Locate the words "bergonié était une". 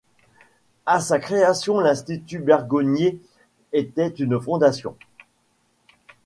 2.39-4.41